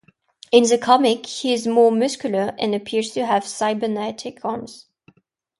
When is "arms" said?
4.43-4.87